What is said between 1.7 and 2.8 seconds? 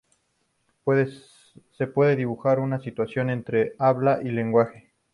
Se puede dibujar una